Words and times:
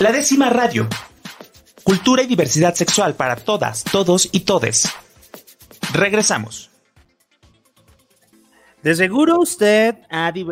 La 0.00 0.12
décima 0.12 0.48
radio. 0.48 0.88
Cultura 1.84 2.22
y 2.22 2.26
diversidad 2.26 2.74
sexual 2.74 3.16
para 3.16 3.36
todas, 3.36 3.84
todos 3.84 4.30
y 4.32 4.40
todes. 4.40 4.88
Regresamos. 5.92 6.70
De 8.82 8.94
seguro 8.94 9.38
usted 9.38 9.96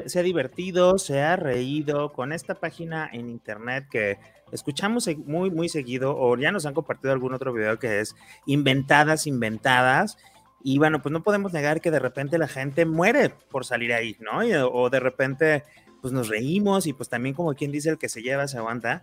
se 0.05 0.19
ha 0.19 0.23
divertido, 0.23 0.99
se 0.99 1.23
ha 1.23 1.37
reído 1.37 2.13
con 2.13 2.35
esta 2.35 2.57
página 2.57 3.09
en 3.11 3.31
internet 3.31 3.87
que 3.91 4.19
escuchamos 4.53 5.09
muy, 5.25 5.51
muy 5.51 5.71
seguido, 5.71 6.15
o 6.15 6.37
ya 6.37 6.53
nos 6.53 6.67
han 6.67 6.75
compartido 6.75 7.15
algún 7.15 7.33
otro 7.33 7.55
video 7.55 7.79
que 7.79 8.01
es 8.01 8.15
Inventadas, 8.45 9.27
Inventadas. 9.27 10.19
Y 10.63 10.77
bueno, 10.77 11.01
pues 11.01 11.11
no 11.11 11.23
podemos 11.23 11.55
negar 11.55 11.81
que 11.81 11.91
de 11.91 12.01
repente 12.01 12.37
la 12.37 12.49
gente 12.49 12.85
muere 12.85 13.31
por 13.31 13.65
salir 13.65 13.95
ahí, 13.95 14.15
¿no? 14.21 14.41
o 14.71 14.91
de 14.91 15.01
repente, 15.01 15.65
pues 16.03 16.13
nos 16.13 16.29
reímos 16.29 16.87
y 16.87 16.93
pues 16.93 17.09
también 17.09 17.35
como 17.35 17.55
quien 17.55 17.73
dice 17.73 17.89
el 17.89 17.97
que 17.97 18.11
se 18.11 18.21
lleva 18.21 18.47
se 18.47 18.59
aguanta. 18.59 19.01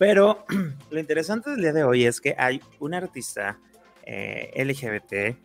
Pero 0.00 0.46
lo 0.90 0.98
interesante 0.98 1.50
del 1.50 1.60
día 1.60 1.74
de 1.74 1.84
hoy 1.84 2.06
es 2.06 2.22
que 2.22 2.34
hay 2.38 2.62
un 2.78 2.94
artista 2.94 3.58
eh, 4.06 4.50
LGBT 4.56 5.36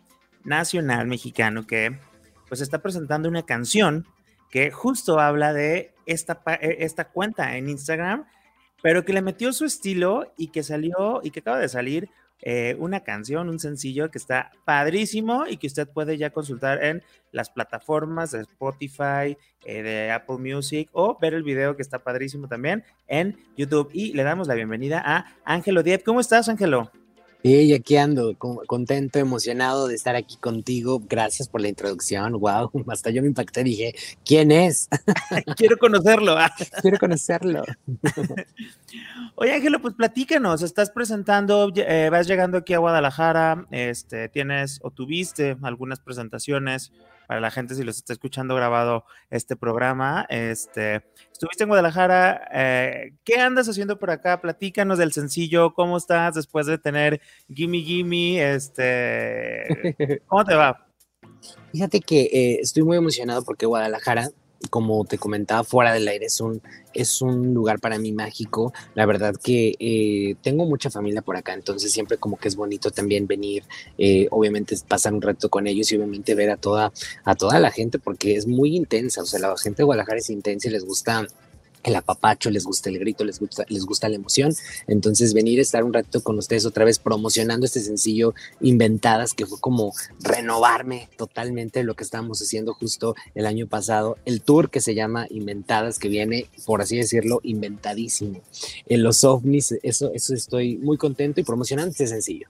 nacional 0.44 1.06
mexicano 1.06 1.66
que 1.66 1.98
pues 2.48 2.62
está 2.62 2.78
presentando 2.80 3.28
una 3.28 3.44
canción 3.44 4.06
que 4.50 4.70
justo 4.70 5.20
habla 5.20 5.52
de 5.52 5.92
esta, 6.06 6.40
eh, 6.62 6.78
esta 6.80 7.10
cuenta 7.10 7.58
en 7.58 7.68
Instagram, 7.68 8.24
pero 8.82 9.04
que 9.04 9.12
le 9.12 9.20
metió 9.20 9.52
su 9.52 9.66
estilo 9.66 10.32
y 10.38 10.48
que 10.48 10.62
salió 10.62 11.20
y 11.22 11.32
que 11.32 11.40
acaba 11.40 11.58
de 11.58 11.68
salir 11.68 12.08
eh, 12.42 12.76
una 12.78 13.00
canción, 13.00 13.48
un 13.48 13.58
sencillo 13.58 14.10
que 14.10 14.18
está 14.18 14.52
padrísimo 14.64 15.46
y 15.46 15.56
que 15.56 15.66
usted 15.66 15.88
puede 15.88 16.18
ya 16.18 16.30
consultar 16.30 16.84
en 16.84 17.02
las 17.32 17.50
plataformas 17.50 18.32
de 18.32 18.40
Spotify, 18.40 19.36
eh, 19.64 19.82
de 19.82 20.10
Apple 20.10 20.38
Music 20.38 20.88
o 20.92 21.18
ver 21.18 21.34
el 21.34 21.42
video 21.42 21.76
que 21.76 21.82
está 21.82 21.98
padrísimo 22.00 22.48
también 22.48 22.84
en 23.06 23.36
YouTube. 23.56 23.90
Y 23.92 24.12
le 24.12 24.22
damos 24.22 24.48
la 24.48 24.54
bienvenida 24.54 25.02
a 25.04 25.26
Ángelo 25.44 25.82
Diep. 25.82 26.02
¿Cómo 26.04 26.20
estás, 26.20 26.48
Ángelo? 26.48 26.90
Y 27.48 27.72
aquí 27.74 27.96
ando, 27.96 28.36
contento, 28.36 29.20
emocionado 29.20 29.86
de 29.86 29.94
estar 29.94 30.16
aquí 30.16 30.36
contigo. 30.36 31.00
Gracias 31.08 31.48
por 31.48 31.60
la 31.60 31.68
introducción. 31.68 32.32
Wow, 32.40 32.72
hasta 32.90 33.10
yo 33.10 33.22
me 33.22 33.28
impacté. 33.28 33.62
Dije, 33.62 33.94
¿quién 34.24 34.50
es? 34.50 34.88
Quiero 35.56 35.76
conocerlo. 35.78 36.34
Quiero 36.82 36.98
conocerlo. 36.98 37.62
Oye, 39.36 39.52
Ángelo, 39.54 39.80
pues 39.80 39.94
platícanos. 39.94 40.62
Estás 40.62 40.90
presentando, 40.90 41.72
eh, 41.76 42.08
vas 42.10 42.26
llegando 42.26 42.58
aquí 42.58 42.74
a 42.74 42.78
Guadalajara. 42.78 43.68
Este, 43.70 44.28
tienes 44.28 44.80
o 44.82 44.90
tuviste 44.90 45.56
algunas 45.62 46.00
presentaciones 46.00 46.90
para 47.26 47.40
la 47.40 47.50
gente 47.50 47.74
si 47.74 47.84
los 47.84 47.96
está 47.96 48.12
escuchando 48.12 48.54
grabado 48.54 49.04
este 49.30 49.56
programa. 49.56 50.26
Este, 50.28 51.04
estuviste 51.32 51.64
en 51.64 51.68
Guadalajara, 51.68 52.48
eh, 52.52 53.14
¿qué 53.24 53.40
andas 53.40 53.68
haciendo 53.68 53.98
por 53.98 54.10
acá? 54.10 54.40
Platícanos 54.40 54.98
del 54.98 55.12
sencillo, 55.12 55.74
¿cómo 55.74 55.96
estás 55.96 56.34
después 56.34 56.66
de 56.66 56.78
tener 56.78 57.20
Gimme 57.48 57.78
Gimme? 57.78 58.54
Este, 58.54 60.22
¿Cómo 60.26 60.44
te 60.44 60.54
va? 60.54 60.86
Fíjate 61.72 62.00
que 62.00 62.22
eh, 62.22 62.58
estoy 62.60 62.82
muy 62.82 62.96
emocionado 62.96 63.42
porque 63.44 63.66
Guadalajara 63.66 64.30
como 64.68 65.04
te 65.04 65.18
comentaba 65.18 65.64
fuera 65.64 65.92
del 65.92 66.08
aire, 66.08 66.26
es 66.26 66.40
un, 66.40 66.62
es 66.94 67.22
un 67.22 67.54
lugar 67.54 67.80
para 67.80 67.98
mí 67.98 68.12
mágico. 68.12 68.72
La 68.94 69.06
verdad 69.06 69.34
que 69.42 69.74
eh, 69.78 70.36
tengo 70.42 70.66
mucha 70.66 70.90
familia 70.90 71.22
por 71.22 71.36
acá, 71.36 71.54
entonces 71.54 71.92
siempre 71.92 72.18
como 72.18 72.36
que 72.36 72.48
es 72.48 72.56
bonito 72.56 72.90
también 72.90 73.26
venir, 73.26 73.64
eh, 73.98 74.28
obviamente 74.30 74.76
pasar 74.86 75.14
un 75.14 75.22
rato 75.22 75.48
con 75.48 75.66
ellos 75.66 75.90
y 75.92 75.96
obviamente 75.96 76.34
ver 76.34 76.50
a 76.50 76.56
toda, 76.56 76.92
a 77.24 77.34
toda 77.34 77.58
la 77.58 77.70
gente 77.70 77.98
porque 77.98 78.36
es 78.36 78.46
muy 78.46 78.76
intensa, 78.76 79.22
o 79.22 79.26
sea, 79.26 79.40
la 79.40 79.56
gente 79.56 79.78
de 79.78 79.84
Guadalajara 79.84 80.18
es 80.18 80.30
intensa 80.30 80.68
y 80.68 80.72
les 80.72 80.84
gusta 80.84 81.26
el 81.86 81.96
apapacho, 81.96 82.50
les 82.50 82.64
gusta 82.64 82.90
el 82.90 82.98
grito, 82.98 83.24
les 83.24 83.38
gusta, 83.38 83.64
les 83.68 83.84
gusta 83.84 84.08
la 84.08 84.16
emoción. 84.16 84.54
Entonces, 84.86 85.32
venir 85.34 85.58
a 85.58 85.62
estar 85.62 85.84
un 85.84 85.92
rato 85.92 86.22
con 86.22 86.38
ustedes 86.38 86.66
otra 86.66 86.84
vez 86.84 86.98
promocionando 86.98 87.64
este 87.64 87.80
sencillo 87.80 88.34
Inventadas, 88.60 89.34
que 89.34 89.46
fue 89.46 89.60
como 89.60 89.92
renovarme 90.20 91.08
totalmente 91.16 91.82
lo 91.84 91.94
que 91.94 92.04
estábamos 92.04 92.40
haciendo 92.42 92.74
justo 92.74 93.14
el 93.34 93.46
año 93.46 93.66
pasado. 93.66 94.18
El 94.24 94.42
tour 94.42 94.70
que 94.70 94.80
se 94.80 94.94
llama 94.94 95.26
Inventadas, 95.30 95.98
que 95.98 96.08
viene, 96.08 96.46
por 96.64 96.82
así 96.82 96.96
decirlo, 96.96 97.40
inventadísimo. 97.42 98.40
En 98.86 99.02
los 99.02 99.24
ovnis, 99.24 99.72
eso, 99.82 100.10
eso 100.12 100.34
estoy 100.34 100.76
muy 100.76 100.96
contento 100.96 101.40
y 101.40 101.44
promocionando 101.44 101.90
este 101.92 102.06
sencillo. 102.06 102.48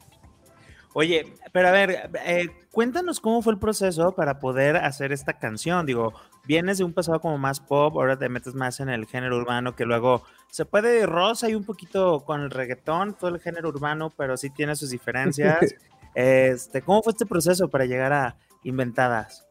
Oye, 0.99 1.35
pero 1.53 1.69
a 1.69 1.73
ver, 1.73 2.11
eh, 2.25 2.49
cuéntanos 2.71 3.21
cómo 3.21 3.43
fue 3.43 3.53
el 3.53 3.59
proceso 3.59 4.15
para 4.15 4.39
poder 4.39 4.77
hacer 4.77 5.13
esta 5.13 5.35
canción. 5.35 5.85
Digo, 5.85 6.15
vienes 6.47 6.79
de 6.79 6.85
un 6.85 6.95
pasado 6.95 7.21
como 7.21 7.37
más 7.37 7.61
pop, 7.61 7.99
ahora 7.99 8.19
te 8.19 8.31
metes 8.31 8.55
más 8.55 8.81
en 8.81 8.89
el 8.89 9.05
género 9.05 9.37
urbano, 9.37 9.77
que 9.77 9.85
luego 9.85 10.23
se 10.49 10.65
puede 10.65 11.05
rosa 11.05 11.51
y 11.51 11.55
un 11.55 11.65
poquito 11.65 12.25
con 12.25 12.41
el 12.41 12.51
reggaetón, 12.51 13.13
todo 13.13 13.29
el 13.29 13.43
género 13.43 13.69
urbano, 13.69 14.09
pero 14.17 14.39
sí 14.39 14.49
tiene 14.49 14.75
sus 14.75 14.89
diferencias. 14.89 15.59
este, 16.15 16.81
¿Cómo 16.81 17.03
fue 17.03 17.13
este 17.13 17.27
proceso 17.27 17.69
para 17.69 17.85
llegar 17.85 18.15
a 18.15 18.39
Inventadas? 18.63 19.46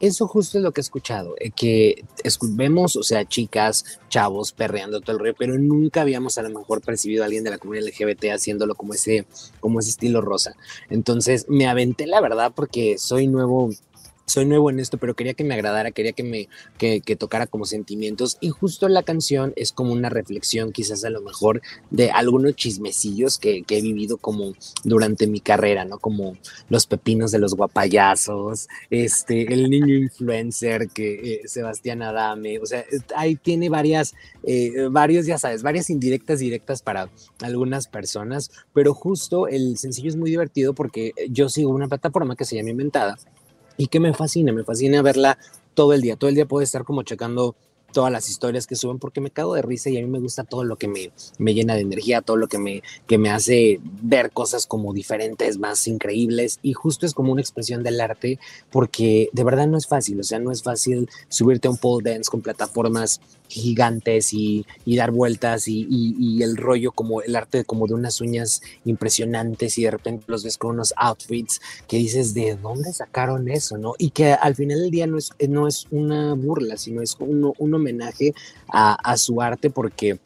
Eso 0.00 0.26
justo 0.26 0.58
es 0.58 0.64
lo 0.64 0.72
que 0.72 0.80
he 0.80 0.82
escuchado, 0.82 1.34
eh, 1.38 1.50
que 1.50 2.04
vemos, 2.50 2.96
o 2.96 3.02
sea, 3.02 3.24
chicas, 3.24 4.00
chavos 4.08 4.52
perreando 4.52 5.00
todo 5.00 5.16
el 5.16 5.22
río, 5.22 5.34
pero 5.38 5.56
nunca 5.58 6.00
habíamos 6.02 6.36
a 6.36 6.42
lo 6.42 6.50
mejor 6.50 6.80
percibido 6.80 7.22
a 7.22 7.26
alguien 7.26 7.44
de 7.44 7.50
la 7.50 7.58
comunidad 7.58 7.86
LGBT 7.86 8.24
haciéndolo 8.32 8.74
como 8.74 8.94
ese, 8.94 9.24
como 9.60 9.80
ese 9.80 9.90
estilo 9.90 10.20
rosa. 10.20 10.56
Entonces 10.90 11.46
me 11.48 11.68
aventé 11.68 12.06
la 12.06 12.20
verdad 12.20 12.52
porque 12.54 12.98
soy 12.98 13.28
nuevo 13.28 13.70
soy 14.34 14.46
nuevo 14.46 14.68
en 14.68 14.80
esto, 14.80 14.98
pero 14.98 15.14
quería 15.14 15.34
que 15.34 15.44
me 15.44 15.54
agradara, 15.54 15.92
quería 15.92 16.12
que 16.12 16.24
me 16.24 16.48
que, 16.76 17.00
tocara 17.16 17.46
como 17.46 17.66
sentimientos 17.66 18.36
y 18.40 18.50
justo 18.50 18.88
la 18.88 19.04
canción 19.04 19.52
es 19.54 19.70
como 19.70 19.92
una 19.92 20.08
reflexión 20.08 20.72
quizás 20.72 21.04
a 21.04 21.10
lo 21.10 21.22
mejor 21.22 21.62
de 21.92 22.10
algunos 22.10 22.56
chismecillos 22.56 23.38
que, 23.38 23.64
he 23.68 23.80
vivido 23.80 24.16
como 24.18 24.54
durante 24.82 25.26
mi 25.26 25.40
carrera, 25.40 25.84
¿no? 25.84 25.98
Como 25.98 26.36
los 26.68 26.86
pepinos 26.86 27.30
de 27.30 27.38
los 27.38 27.54
guapayazos, 27.54 28.68
este, 28.90 29.52
el 29.52 29.70
niño 29.70 29.94
influencer 30.08 30.88
que 30.88 31.34
eh, 31.34 31.40
Sebastián 31.46 32.02
Adame, 32.02 32.58
o 32.58 32.66
sea, 32.66 32.84
ahí 33.16 33.36
tiene 33.36 33.68
varias, 33.68 34.14
eh, 34.42 34.88
varios, 34.90 35.26
ya 35.26 35.38
sabes, 35.38 35.62
varias 35.62 35.90
indirectas 35.90 36.40
directas 36.40 36.82
para 36.82 37.08
algunas 37.40 37.86
personas, 37.86 38.50
pero 38.72 38.94
justo 38.94 39.46
el 39.46 39.78
sencillo 39.78 40.08
es 40.08 40.16
muy 40.16 40.30
divertido 40.30 40.74
porque 40.74 41.12
yo 41.30 41.48
sigo 41.48 41.70
una 41.70 41.88
plataforma 41.88 42.34
que 42.34 42.44
se 42.44 42.56
llama 42.56 42.70
Inventada 42.70 43.16
y 43.76 43.88
que 43.88 44.00
me 44.00 44.14
fascina, 44.14 44.52
me 44.52 44.64
fascina 44.64 45.02
verla 45.02 45.38
todo 45.74 45.92
el 45.92 46.00
día, 46.00 46.16
todo 46.16 46.28
el 46.28 46.36
día 46.36 46.46
puedo 46.46 46.62
estar 46.62 46.84
como 46.84 47.02
checando 47.02 47.54
todas 47.94 48.12
las 48.12 48.28
historias 48.28 48.66
que 48.66 48.76
suben 48.76 48.98
porque 48.98 49.22
me 49.22 49.30
cago 49.30 49.54
de 49.54 49.62
risa 49.62 49.88
y 49.88 49.96
a 49.96 50.02
mí 50.02 50.08
me 50.08 50.18
gusta 50.18 50.44
todo 50.44 50.64
lo 50.64 50.76
que 50.76 50.88
me, 50.88 51.12
me 51.38 51.54
llena 51.54 51.74
de 51.74 51.80
energía, 51.80 52.20
todo 52.20 52.36
lo 52.36 52.48
que 52.48 52.58
me, 52.58 52.82
que 53.06 53.16
me 53.16 53.30
hace 53.30 53.80
ver 54.02 54.32
cosas 54.32 54.66
como 54.66 54.92
diferentes, 54.92 55.58
más 55.58 55.86
increíbles. 55.86 56.58
Y 56.60 56.74
justo 56.74 57.06
es 57.06 57.14
como 57.14 57.32
una 57.32 57.40
expresión 57.40 57.82
del 57.82 58.00
arte 58.00 58.38
porque 58.70 59.30
de 59.32 59.44
verdad 59.44 59.68
no 59.68 59.78
es 59.78 59.86
fácil, 59.86 60.20
o 60.20 60.24
sea, 60.24 60.40
no 60.40 60.50
es 60.50 60.62
fácil 60.62 61.08
subirte 61.28 61.68
a 61.68 61.70
un 61.70 61.78
pole 61.78 62.10
dance 62.10 62.30
con 62.30 62.42
plataformas 62.42 63.20
gigantes 63.48 64.32
y, 64.32 64.66
dar 64.86 65.10
vueltas 65.10 65.68
y, 65.68 66.42
el 66.42 66.56
rollo 66.56 66.92
como 66.92 67.22
el 67.22 67.36
arte 67.36 67.64
como 67.64 67.86
de 67.86 67.94
unas 67.94 68.20
uñas 68.20 68.62
impresionantes 68.84 69.78
y 69.78 69.84
de 69.84 69.90
repente 69.92 70.24
los 70.28 70.44
ves 70.44 70.58
con 70.58 70.72
unos 70.72 70.92
outfits 70.96 71.60
que 71.86 71.96
dices 71.96 72.34
de 72.34 72.56
dónde 72.56 72.92
sacaron 72.92 73.48
eso, 73.48 73.78
¿no? 73.78 73.94
Y 73.98 74.10
que 74.10 74.32
al 74.32 74.54
final 74.54 74.80
del 74.80 74.90
día 74.90 75.06
no 75.06 75.18
es, 75.18 75.30
no 75.48 75.68
es 75.68 75.86
una 75.90 76.34
burla, 76.34 76.76
sino 76.76 77.02
es 77.02 77.16
un, 77.18 77.52
un 77.56 77.74
homenaje 77.74 78.34
a, 78.68 79.16
su 79.16 79.40
arte 79.40 79.70
porque 79.70 80.18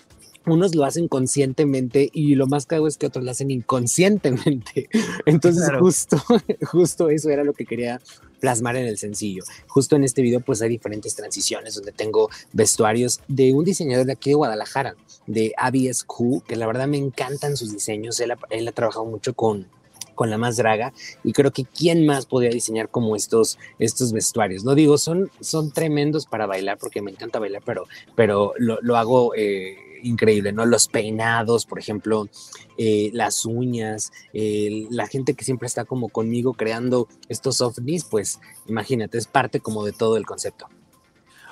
unos 0.46 0.74
lo 0.74 0.84
hacen 0.84 1.08
conscientemente 1.08 2.08
y 2.12 2.34
lo 2.34 2.46
más 2.46 2.64
cago 2.64 2.86
es 2.88 2.96
que 2.96 3.06
otros 3.06 3.24
lo 3.24 3.30
hacen 3.30 3.50
inconscientemente. 3.50 4.88
Entonces 5.26 5.70
justo, 5.78 6.16
justo 6.66 7.10
eso 7.10 7.30
era 7.30 7.44
lo 7.44 7.52
que 7.52 7.66
quería 7.66 8.00
plasmar 8.41 8.76
en 8.76 8.87
el 8.87 8.99
sencillo. 8.99 9.44
Justo 9.66 9.97
en 9.97 10.04
este 10.04 10.22
video 10.22 10.41
pues 10.41 10.62
hay 10.62 10.69
diferentes 10.69 11.15
transiciones 11.15 11.75
donde 11.75 11.93
tengo 11.93 12.31
vestuarios 12.53 13.21
de 13.28 13.53
un 13.53 13.65
diseñador 13.65 14.06
de 14.06 14.12
aquí 14.12 14.31
de 14.31 14.37
Guadalajara, 14.37 14.97
de 15.26 15.53
ABSQ, 15.56 16.45
que 16.47 16.57
la 16.57 16.66
verdad 16.66 16.89
me 16.89 16.98
encantan 16.98 17.57
sus 17.57 17.72
diseños. 17.72 18.21
Él 18.21 18.30
ha, 18.30 18.72
trabajado 18.72 19.04
mucho 19.04 19.34
con, 19.34 19.66
con 20.15 20.30
la 20.30 20.39
más 20.39 20.57
draga 20.57 20.92
y 21.24 21.33
creo 21.33 21.53
que 21.53 21.65
quién 21.65 22.07
más 22.07 22.27
podría 22.27 22.51
diseñar 22.51 22.89
como 22.89 23.16
estos, 23.16 23.59
estos 23.78 24.12
vestuarios. 24.12 24.65
No 24.65 24.74
digo, 24.74 24.98
son, 24.98 25.30
son 25.41 25.72
tremendos 25.72 26.27
para 26.27 26.47
bailar 26.47 26.78
porque 26.78 27.03
me 27.03 27.10
encanta 27.10 27.39
bailar, 27.39 27.62
pero, 27.65 27.84
pero 28.15 28.53
lo, 28.59 28.97
hago... 28.97 29.34
Eh, 29.34 29.77
increíble, 30.03 30.53
¿no? 30.53 30.66
Los 30.66 30.89
peinados, 30.89 31.66
por 31.66 31.78
ejemplo, 31.78 32.28
eh, 32.77 33.10
las 33.12 33.45
uñas, 33.45 34.12
la 34.33 35.06
gente 35.06 35.34
que 35.34 35.45
siempre 35.45 35.66
está 35.66 35.84
como 35.84 36.09
conmigo 36.09 36.54
creando 36.54 37.09
estos 37.28 37.60
ovnis, 37.60 38.04
pues 38.04 38.41
imagínate, 38.66 39.18
es 39.18 39.27
parte 39.27 39.60
como 39.60 39.84
de 39.84 39.92
todo 39.92 40.16
el 40.16 40.27
concepto. 40.27 40.68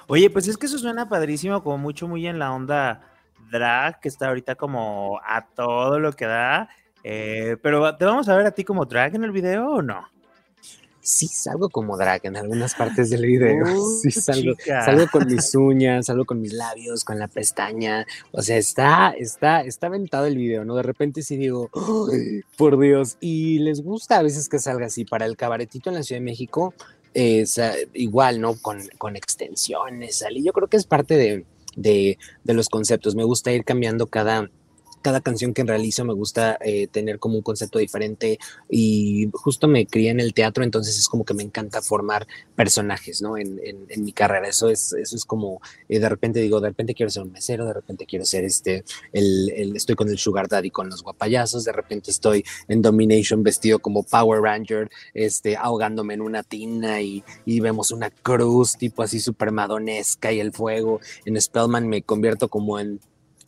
Oye, 0.08 0.30
pues 0.30 0.46
es 0.46 0.56
que 0.56 0.66
eso 0.66 0.78
suena 0.78 1.08
padrísimo, 1.08 1.62
como 1.64 1.78
mucho, 1.78 2.06
muy 2.06 2.26
en 2.26 2.38
la 2.38 2.52
onda 2.52 3.02
drag, 3.50 4.00
que 4.00 4.08
está 4.08 4.28
ahorita 4.28 4.54
como 4.54 5.20
a 5.24 5.46
todo 5.46 5.98
lo 5.98 6.12
que 6.12 6.26
da. 6.26 6.68
Eh, 7.02 7.56
pero 7.62 7.96
¿te 7.96 8.04
vamos 8.04 8.28
a 8.28 8.36
ver 8.36 8.46
a 8.46 8.50
ti 8.50 8.64
como 8.64 8.84
drag 8.84 9.14
en 9.14 9.24
el 9.24 9.32
video 9.32 9.68
o 9.68 9.82
no? 9.82 10.08
Sí 11.06 11.28
salgo 11.28 11.68
como 11.68 11.96
drag 11.96 12.20
en 12.24 12.36
algunas 12.36 12.74
partes 12.74 13.10
del 13.10 13.24
video. 13.24 13.64
sí 14.02 14.10
salgo, 14.10 14.54
salgo 14.64 15.06
con 15.10 15.26
mis 15.32 15.54
uñas, 15.54 16.06
salgo 16.06 16.24
con 16.24 16.40
mis 16.40 16.52
labios, 16.52 17.04
con 17.04 17.18
la 17.18 17.28
pestaña. 17.28 18.04
O 18.32 18.42
sea, 18.42 18.56
está, 18.56 19.14
está, 19.16 19.60
está 19.60 19.86
aventado 19.86 20.26
el 20.26 20.36
video, 20.36 20.64
¿no? 20.64 20.74
De 20.74 20.82
repente 20.82 21.22
sí 21.22 21.36
digo, 21.36 21.70
por 22.56 22.78
Dios. 22.78 23.18
Y 23.20 23.60
les 23.60 23.82
gusta 23.82 24.18
a 24.18 24.22
veces 24.22 24.48
que 24.48 24.58
salga 24.58 24.86
así. 24.86 25.04
Para 25.04 25.26
el 25.26 25.36
cabaretito 25.36 25.90
en 25.90 25.94
la 25.94 26.02
Ciudad 26.02 26.20
de 26.20 26.24
México, 26.24 26.74
igual, 27.94 28.40
¿no? 28.40 28.60
Con, 28.60 28.80
con 28.98 29.14
extensiones, 29.14 30.16
salí. 30.16 30.44
Yo 30.44 30.52
creo 30.52 30.68
que 30.68 30.76
es 30.76 30.86
parte 30.86 31.16
de, 31.16 31.44
de, 31.76 32.18
de 32.42 32.54
los 32.54 32.68
conceptos. 32.68 33.14
Me 33.14 33.24
gusta 33.24 33.52
ir 33.52 33.64
cambiando 33.64 34.08
cada 34.08 34.50
cada 35.02 35.20
canción 35.20 35.54
que 35.54 35.64
realizo 35.64 36.04
me 36.04 36.12
gusta 36.12 36.58
eh, 36.60 36.88
tener 36.88 37.18
como 37.18 37.36
un 37.36 37.42
concepto 37.42 37.78
diferente 37.78 38.38
y 38.68 39.28
justo 39.32 39.68
me 39.68 39.86
crié 39.86 40.10
en 40.10 40.20
el 40.20 40.34
teatro, 40.34 40.64
entonces 40.64 40.98
es 40.98 41.08
como 41.08 41.24
que 41.24 41.34
me 41.34 41.42
encanta 41.42 41.82
formar 41.82 42.26
personajes, 42.54 43.22
¿no? 43.22 43.36
En, 43.36 43.60
en, 43.62 44.04
mi 44.04 44.12
carrera, 44.12 44.48
eso 44.48 44.68
es, 44.68 44.92
eso 44.92 45.16
es 45.16 45.24
como, 45.24 45.60
eh, 45.88 45.98
de 45.98 46.08
repente 46.08 46.40
digo, 46.40 46.60
de 46.60 46.68
repente 46.68 46.94
quiero 46.94 47.10
ser 47.10 47.22
un 47.22 47.32
mesero, 47.32 47.66
de 47.66 47.72
repente 47.72 48.06
quiero 48.06 48.24
ser 48.24 48.44
este, 48.44 48.84
el, 49.12 49.74
estoy 49.76 49.94
con 49.94 50.08
el 50.08 50.18
Sugar 50.18 50.48
Daddy 50.48 50.70
con 50.70 50.88
los 50.88 51.02
guapayazos, 51.02 51.64
de 51.64 51.72
repente 51.72 52.10
estoy 52.10 52.44
en 52.68 52.82
Domination 52.82 53.42
vestido 53.42 53.78
como 53.78 54.02
Power 54.02 54.40
Ranger, 54.40 54.90
este, 55.14 55.56
ahogándome 55.56 56.14
en 56.14 56.20
una 56.20 56.42
tina 56.42 57.00
y, 57.00 57.24
y 57.44 57.60
vemos 57.60 57.90
una 57.90 58.10
cruz 58.10 58.76
tipo 58.76 59.02
así 59.02 59.20
super 59.20 59.50
madonesca 59.52 60.32
y 60.32 60.40
el 60.40 60.52
fuego, 60.52 61.00
en 61.24 61.40
Spellman 61.40 61.88
me 61.88 62.02
convierto 62.02 62.48
como 62.48 62.78
en 62.78 63.00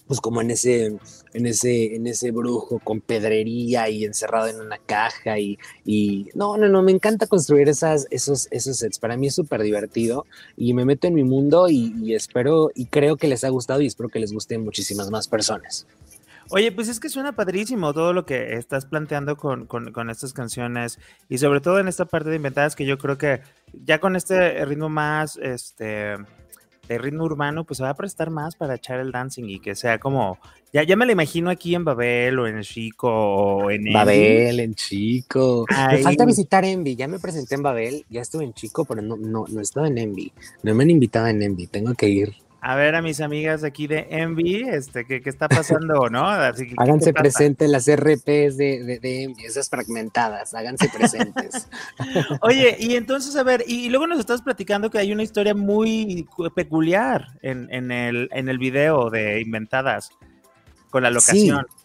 pues 0.08 0.20
como 0.22 0.40
en 0.40 0.50
ese, 0.50 0.96
en 1.34 1.46
ese, 1.46 1.94
en 1.94 2.06
ese 2.06 2.30
brujo 2.30 2.80
con 2.80 3.00
pedrería 3.00 3.90
y 3.90 4.04
encerrado 4.04 4.48
en 4.48 4.60
una 4.60 4.78
caja 4.78 5.38
y, 5.38 5.58
y 5.84 6.30
no, 6.34 6.56
no, 6.56 6.68
no, 6.68 6.82
me 6.82 6.92
encanta 6.92 7.26
construir 7.26 7.68
esas, 7.68 8.08
esos, 8.10 8.48
esos 8.50 8.78
sets. 8.78 8.98
Para 8.98 9.18
mí 9.18 9.26
es 9.26 9.34
súper 9.34 9.62
divertido 9.62 10.24
y 10.56 10.72
me 10.72 10.86
meto 10.86 11.06
en 11.06 11.14
mi 11.14 11.24
mundo 11.24 11.68
y, 11.68 12.14
espero 12.14 12.70
y 12.74 12.86
creo 12.86 13.16
que 13.16 13.28
les 13.28 13.44
ha 13.44 13.50
gustado 13.50 13.82
y 13.82 13.86
espero 13.86 14.08
que 14.08 14.18
les 14.18 14.32
guste 14.32 14.56
muchísimas 14.56 15.10
más 15.10 15.28
personas. 15.28 15.86
Oye, 16.50 16.72
pues 16.72 16.88
es 16.88 16.98
que 16.98 17.10
suena 17.10 17.32
padrísimo 17.32 17.92
todo 17.92 18.14
lo 18.14 18.24
que 18.24 18.54
estás 18.54 18.86
planteando 18.86 19.36
con, 19.36 19.66
con, 19.66 19.92
con, 19.92 20.08
estas 20.08 20.32
canciones 20.32 20.98
y 21.28 21.36
sobre 21.36 21.60
todo 21.60 21.78
en 21.78 21.88
esta 21.88 22.06
parte 22.06 22.30
de 22.30 22.36
inventadas 22.36 22.74
que 22.74 22.86
yo 22.86 22.96
creo 22.96 23.18
que 23.18 23.42
ya 23.84 24.00
con 24.00 24.16
este 24.16 24.64
ritmo 24.64 24.88
más, 24.88 25.36
este, 25.36 26.14
de 26.88 26.98
ritmo 26.98 27.24
urbano, 27.24 27.64
pues 27.64 27.78
se 27.78 27.82
va 27.84 27.90
a 27.90 27.94
prestar 27.94 28.30
más 28.30 28.56
para 28.56 28.74
echar 28.74 28.98
el 28.98 29.12
dancing 29.12 29.44
y 29.44 29.60
que 29.60 29.74
sea 29.74 29.98
como, 29.98 30.38
ya, 30.72 30.82
ya 30.82 30.96
me 30.96 31.06
lo 31.06 31.12
imagino 31.12 31.50
aquí 31.50 31.74
en 31.74 31.84
Babel 31.84 32.38
o 32.38 32.46
en 32.46 32.62
Chico 32.62 33.08
o 33.10 33.70
en 33.70 33.92
Babel, 33.92 34.60
en 34.60 34.74
Chico. 34.74 35.66
Me 35.90 35.98
falta 35.98 36.24
visitar 36.24 36.64
Envy, 36.64 36.96
ya 36.96 37.06
me 37.06 37.18
presenté 37.18 37.54
en 37.54 37.62
Babel, 37.62 38.04
ya 38.08 38.22
estuve 38.22 38.44
en 38.44 38.54
Chico, 38.54 38.84
pero 38.84 39.02
no, 39.02 39.16
no, 39.16 39.44
no 39.48 39.60
he 39.60 39.62
estado 39.62 39.86
en 39.86 39.98
Envy, 39.98 40.32
no 40.62 40.74
me 40.74 40.82
han 40.84 40.90
invitado 40.90 41.26
en 41.28 41.42
Envy, 41.42 41.66
tengo 41.66 41.94
que 41.94 42.08
ir 42.08 42.47
a 42.60 42.74
ver 42.74 42.94
a 42.94 43.02
mis 43.02 43.20
amigas 43.20 43.62
aquí 43.62 43.86
de 43.86 44.06
Envy, 44.10 44.62
este, 44.68 45.04
¿qué, 45.04 45.20
qué 45.22 45.30
está 45.30 45.48
pasando, 45.48 46.08
no? 46.10 46.28
Así 46.28 46.72
háganse 46.76 47.12
presentes 47.12 47.70
las 47.70 47.86
RPs 47.86 48.56
de, 48.56 48.82
de, 48.84 48.98
de, 49.00 49.22
Envy, 49.22 49.44
esas 49.44 49.68
fragmentadas, 49.68 50.54
háganse 50.54 50.88
presentes. 50.88 51.68
Oye, 52.42 52.76
y 52.78 52.96
entonces, 52.96 53.36
a 53.36 53.42
ver, 53.42 53.64
y, 53.66 53.88
luego 53.90 54.06
nos 54.06 54.18
estás 54.18 54.42
platicando 54.42 54.90
que 54.90 54.98
hay 54.98 55.12
una 55.12 55.22
historia 55.22 55.54
muy 55.54 56.28
peculiar 56.54 57.38
en, 57.42 57.72
en, 57.72 57.90
el, 57.90 58.28
en 58.32 58.48
el 58.48 58.58
video 58.58 59.10
de 59.10 59.40
Inventadas, 59.40 60.10
con 60.90 61.02
la 61.02 61.10
locación. 61.10 61.66
Sí, 61.68 61.77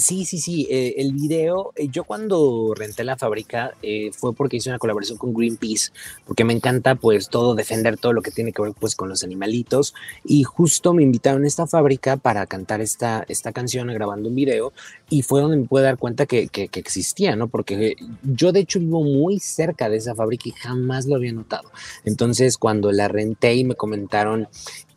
sí, 0.00 0.38
sí. 0.38 0.66
Eh, 0.70 0.94
el 0.98 1.12
video, 1.12 1.72
eh, 1.76 1.88
yo 1.88 2.04
cuando 2.04 2.74
renté 2.76 3.04
la 3.04 3.16
fábrica 3.16 3.74
eh, 3.82 4.10
fue 4.12 4.34
porque 4.34 4.56
hice 4.56 4.70
una 4.70 4.78
colaboración 4.78 5.18
con 5.18 5.34
Greenpeace, 5.34 5.90
porque 6.26 6.44
me 6.44 6.52
encanta 6.52 6.94
pues 6.94 7.28
todo, 7.28 7.54
defender 7.54 7.98
todo 7.98 8.12
lo 8.12 8.22
que 8.22 8.30
tiene 8.30 8.52
que 8.52 8.62
ver 8.62 8.72
pues 8.78 8.94
con 8.96 9.08
los 9.08 9.22
animalitos. 9.22 9.94
Y 10.24 10.42
justo 10.42 10.94
me 10.94 11.02
invitaron 11.02 11.44
a 11.44 11.46
esta 11.46 11.66
fábrica 11.66 12.16
para 12.16 12.46
cantar 12.46 12.80
esta, 12.80 13.24
esta 13.28 13.52
canción 13.52 13.88
grabando 13.88 14.28
un 14.28 14.34
video 14.34 14.72
y 15.08 15.22
fue 15.22 15.40
donde 15.40 15.56
me 15.56 15.66
pude 15.66 15.82
dar 15.82 15.98
cuenta 15.98 16.26
que, 16.26 16.48
que 16.48 16.68
existía, 16.72 17.36
¿no? 17.36 17.48
Porque 17.48 17.96
yo 18.22 18.52
de 18.52 18.60
hecho 18.60 18.78
vivo 18.78 19.02
muy 19.02 19.40
cerca 19.40 19.88
de 19.88 19.96
esa 19.96 20.14
fábrica 20.14 20.48
y 20.48 20.52
jamás 20.52 21.06
lo 21.06 21.16
había 21.16 21.32
notado. 21.32 21.70
Entonces 22.04 22.56
cuando 22.56 22.92
la 22.92 23.08
renté 23.08 23.54
y 23.54 23.64
me 23.64 23.74
comentaron 23.74 24.48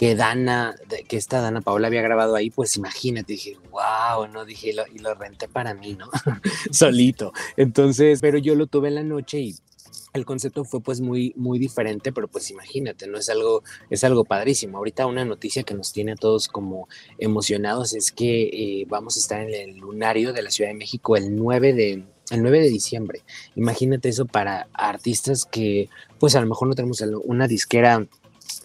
que 0.03 0.15
Dana, 0.15 0.75
que 1.07 1.15
esta 1.15 1.39
Dana 1.39 1.61
Paola 1.61 1.87
había 1.87 2.01
grabado 2.01 2.35
ahí, 2.35 2.49
pues 2.49 2.75
imagínate, 2.75 3.31
dije, 3.31 3.57
wow, 3.71 4.27
¿no? 4.27 4.43
Dije, 4.43 4.75
y 4.93 4.99
lo 4.99 5.13
renté 5.13 5.47
para 5.47 5.73
mí, 5.73 5.95
¿no? 5.95 6.09
Solito. 6.73 7.31
Entonces, 7.55 8.19
pero 8.19 8.37
yo 8.37 8.53
lo 8.55 8.67
tuve 8.67 8.89
en 8.89 8.95
la 8.95 9.03
noche 9.03 9.39
y 9.39 9.55
el 10.11 10.25
concepto 10.25 10.65
fue 10.65 10.81
pues 10.81 10.99
muy 10.99 11.31
muy 11.37 11.57
diferente, 11.57 12.11
pero 12.11 12.27
pues 12.27 12.51
imagínate, 12.51 13.07
no 13.07 13.17
es 13.17 13.29
algo 13.29 13.63
es 13.89 14.03
algo 14.03 14.25
padrísimo. 14.25 14.77
Ahorita 14.77 15.05
una 15.05 15.23
noticia 15.23 15.63
que 15.63 15.73
nos 15.73 15.93
tiene 15.93 16.11
a 16.11 16.15
todos 16.17 16.49
como 16.49 16.89
emocionados 17.17 17.93
es 17.93 18.11
que 18.11 18.49
eh, 18.51 18.85
vamos 18.89 19.15
a 19.15 19.21
estar 19.21 19.39
en 19.39 19.53
el 19.53 19.77
lunario 19.77 20.33
de 20.33 20.41
la 20.41 20.51
Ciudad 20.51 20.71
de 20.71 20.75
México 20.75 21.15
el 21.15 21.33
9 21.33 21.71
de 21.71 22.03
el 22.29 22.41
9 22.41 22.59
de 22.59 22.69
diciembre. 22.69 23.21
Imagínate 23.55 24.09
eso 24.09 24.25
para 24.25 24.67
artistas 24.73 25.45
que 25.45 25.87
pues 26.19 26.35
a 26.35 26.41
lo 26.41 26.47
mejor 26.47 26.67
no 26.67 26.75
tenemos 26.75 27.01
una 27.23 27.47
disquera 27.47 28.05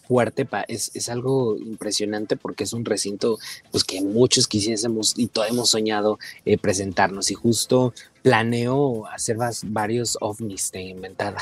fuerte, 0.08 0.48
es, 0.68 0.90
es, 0.94 1.08
algo 1.10 1.56
impresionante 1.58 2.36
porque 2.36 2.64
es 2.64 2.72
un 2.72 2.84
recinto 2.84 3.38
pues, 3.70 3.84
que 3.84 4.00
muchos 4.00 4.48
quisiésemos 4.48 5.14
y 5.16 5.28
todos 5.28 5.50
hemos 5.50 5.68
soñado 5.68 6.18
eh, 6.46 6.56
presentarnos 6.56 7.30
y 7.30 7.34
justo 7.34 7.92
planeo 8.22 9.06
hacer 9.06 9.36
varios 9.64 10.16
ovnis 10.20 10.72
de 10.72 10.80
inventada. 10.80 11.38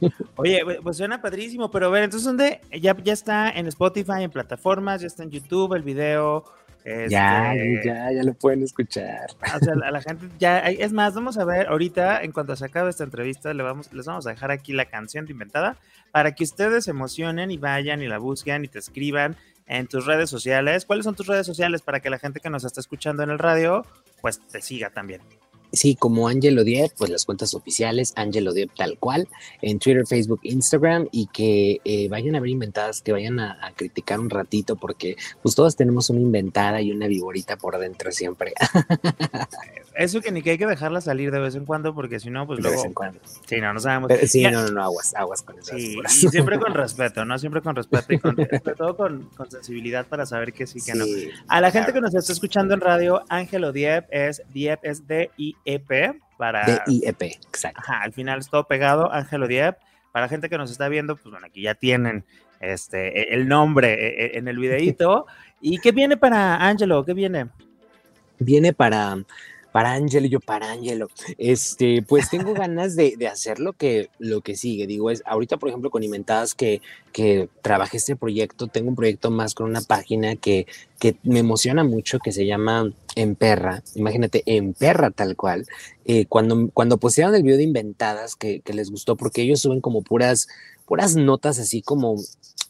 Oye, 0.36 0.62
pues 0.82 0.98
suena 0.98 1.20
padrísimo, 1.20 1.70
pero 1.70 1.86
a 1.86 1.90
ver, 1.90 2.04
entonces 2.04 2.26
¿dónde? 2.26 2.60
Ya, 2.80 2.96
ya 3.02 3.12
está 3.12 3.50
en 3.50 3.66
Spotify, 3.66 4.22
en 4.22 4.30
plataformas, 4.30 5.00
ya 5.00 5.06
está 5.06 5.22
en 5.22 5.30
YouTube 5.30 5.74
el 5.74 5.82
video, 5.82 6.44
este, 6.84 7.08
ya, 7.10 7.54
ya 8.12 8.22
lo 8.22 8.34
pueden 8.34 8.62
escuchar. 8.62 9.30
O 9.54 9.58
sea, 9.64 9.74
a 9.74 9.90
la 9.90 10.02
gente 10.02 10.28
ya, 10.38 10.58
es 10.58 10.92
más, 10.92 11.14
vamos 11.14 11.38
a 11.38 11.44
ver 11.44 11.68
ahorita, 11.68 12.22
en 12.22 12.32
cuanto 12.32 12.56
se 12.56 12.64
acabe 12.64 12.90
esta 12.90 13.04
entrevista, 13.04 13.54
le 13.54 13.62
vamos, 13.62 13.92
les 13.92 14.06
vamos 14.06 14.26
a 14.26 14.30
dejar 14.30 14.50
aquí 14.50 14.72
la 14.72 14.86
canción 14.86 15.26
de 15.26 15.32
inventada 15.32 15.76
para 16.10 16.34
que 16.34 16.44
ustedes 16.44 16.84
se 16.84 16.90
emocionen 16.90 17.50
y 17.50 17.58
vayan 17.58 18.02
y 18.02 18.08
la 18.08 18.18
busquen 18.18 18.64
y 18.64 18.68
te 18.68 18.78
escriban 18.78 19.36
en 19.66 19.86
tus 19.86 20.06
redes 20.06 20.28
sociales. 20.28 20.84
¿Cuáles 20.84 21.04
son 21.04 21.14
tus 21.14 21.26
redes 21.26 21.46
sociales 21.46 21.82
para 21.82 22.00
que 22.00 22.10
la 22.10 22.18
gente 22.18 22.40
que 22.40 22.50
nos 22.50 22.64
está 22.64 22.80
escuchando 22.80 23.22
en 23.22 23.30
el 23.30 23.38
radio, 23.38 23.86
pues 24.20 24.40
te 24.48 24.60
siga 24.60 24.90
también? 24.90 25.20
Sí, 25.72 25.96
como 25.96 26.28
Angelo 26.28 26.64
Diep, 26.64 26.92
pues 26.98 27.10
las 27.10 27.24
cuentas 27.24 27.54
oficiales, 27.54 28.12
Angelo 28.16 28.52
Diep 28.52 28.70
tal 28.76 28.98
cual, 28.98 29.26
en 29.62 29.78
Twitter, 29.78 30.06
Facebook, 30.06 30.40
Instagram, 30.42 31.08
y 31.10 31.26
que 31.28 31.80
eh, 31.84 32.08
vayan 32.08 32.36
a 32.36 32.40
ver 32.40 32.50
inventadas, 32.50 33.00
que 33.00 33.12
vayan 33.12 33.40
a, 33.40 33.72
criticar 33.74 34.20
un 34.20 34.28
ratito, 34.28 34.76
porque 34.76 35.16
pues 35.42 35.54
todos 35.54 35.74
tenemos 35.76 36.10
una 36.10 36.20
inventada 36.20 36.82
y 36.82 36.92
una 36.92 37.06
viborita 37.06 37.56
por 37.56 37.78
dentro 37.78 38.12
siempre. 38.12 38.52
Eso 39.94 40.20
que 40.20 40.30
ni 40.30 40.42
que 40.42 40.52
hay 40.52 40.58
que 40.58 40.66
dejarla 40.66 41.00
salir 41.00 41.30
de 41.30 41.38
vez 41.38 41.54
en 41.54 41.66
cuando, 41.66 41.94
porque 41.94 42.18
si 42.18 42.30
no, 42.30 42.46
pues 42.46 42.62
de 42.62 42.70
vez 42.70 42.84
en 42.84 42.94
cuando. 42.94 43.20
Sí, 43.46 43.60
no, 43.60 43.74
no 43.74 43.80
sabemos. 43.80 44.10
sí, 44.26 44.42
no, 44.42 44.62
no, 44.62 44.70
no, 44.70 44.82
aguas, 44.82 45.14
aguas 45.14 45.42
con 45.42 45.58
eso. 45.58 45.76
Sí, 45.76 45.98
y 46.04 46.28
siempre 46.28 46.58
con 46.60 46.72
respeto, 46.72 47.24
¿no? 47.24 47.38
Siempre 47.38 47.60
con 47.60 47.76
respeto 47.76 48.12
y 48.14 48.18
con, 48.18 48.36
sobre 48.36 48.74
todo 48.74 48.96
con, 48.96 49.28
sensibilidad 49.50 50.06
para 50.06 50.24
saber 50.24 50.52
que 50.52 50.66
sí, 50.66 50.80
que 50.80 50.94
no. 50.94 51.04
A 51.48 51.60
la 51.60 51.70
gente 51.70 51.92
que 51.92 52.00
nos 52.00 52.14
está 52.14 52.32
escuchando 52.32 52.72
en 52.72 52.80
radio, 52.80 53.22
Ángelo 53.28 53.72
Diep 53.72 54.06
es 54.10 54.42
Diep 54.52 54.80
es 54.82 55.06
D-I 55.06 55.56
EP 55.64 56.14
para... 56.36 56.64
De 56.64 56.80
IEP, 56.86 57.22
exacto. 57.22 57.80
Ajá, 57.82 58.02
al 58.02 58.12
final 58.12 58.38
es 58.38 58.48
todo 58.48 58.64
pegado, 58.66 59.12
Ángelo 59.12 59.46
Diep. 59.46 59.76
Para 60.12 60.26
la 60.26 60.28
gente 60.28 60.48
que 60.48 60.58
nos 60.58 60.70
está 60.70 60.88
viendo, 60.88 61.16
pues 61.16 61.30
bueno, 61.30 61.46
aquí 61.46 61.62
ya 61.62 61.74
tienen 61.74 62.24
este, 62.60 63.20
e, 63.20 63.34
el 63.34 63.48
nombre 63.48 63.92
e, 63.94 64.24
e, 64.24 64.38
en 64.38 64.48
el 64.48 64.58
videíto. 64.58 65.26
¿Y 65.60 65.78
qué 65.78 65.92
viene 65.92 66.16
para 66.16 66.56
Ángelo? 66.56 67.04
¿Qué 67.04 67.14
viene? 67.14 67.48
Viene 68.38 68.72
para 68.72 69.16
para 69.72 69.92
Ángelo, 69.94 70.26
yo 70.26 70.38
para 70.38 70.70
Ángelo. 70.70 71.08
Este, 71.38 72.02
pues 72.02 72.30
tengo 72.30 72.52
ganas 72.54 72.94
de, 72.94 73.16
de, 73.16 73.26
hacer 73.26 73.58
lo 73.58 73.72
que, 73.72 74.10
lo 74.18 74.42
que 74.42 74.54
sigue. 74.54 74.86
Digo, 74.86 75.10
es 75.10 75.22
ahorita, 75.26 75.56
por 75.56 75.70
ejemplo, 75.70 75.90
con 75.90 76.02
Inventadas 76.02 76.54
que, 76.54 76.82
que 77.12 77.48
trabajé 77.62 77.96
este 77.96 78.14
proyecto, 78.14 78.68
tengo 78.68 78.90
un 78.90 78.96
proyecto 78.96 79.30
más 79.30 79.54
con 79.54 79.68
una 79.68 79.80
página 79.80 80.36
que, 80.36 80.66
que 80.98 81.16
me 81.22 81.40
emociona 81.40 81.82
mucho, 81.84 82.18
que 82.18 82.32
se 82.32 82.46
llama 82.46 82.92
Emperra. 83.16 83.82
Imagínate, 83.94 84.42
Emperra 84.46 85.10
tal 85.10 85.36
cual. 85.36 85.66
Eh, 86.04 86.26
cuando, 86.26 86.70
cuando 86.72 86.98
postearon 86.98 87.34
el 87.34 87.42
video 87.42 87.56
de 87.56 87.64
Inventadas, 87.64 88.36
que, 88.36 88.60
que 88.60 88.74
les 88.74 88.90
gustó, 88.90 89.16
porque 89.16 89.42
ellos 89.42 89.60
suben 89.60 89.80
como 89.80 90.02
puras, 90.02 90.48
puras 90.86 91.16
notas 91.16 91.58
así 91.58 91.80
como 91.80 92.16